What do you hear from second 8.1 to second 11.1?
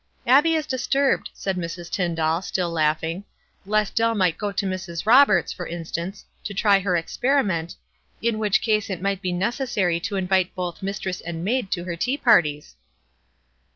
in which case it might be necessary to invite both 'mis